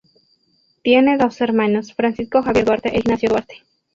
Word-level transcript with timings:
Tiene 0.81 1.19
dos 1.19 1.41
hermanos, 1.41 1.93
Francisco 1.93 2.41
Javier 2.41 2.65
Duarte 2.65 2.89
e 2.89 2.97
Ignacio 2.97 3.29
Duarte. 3.29 3.57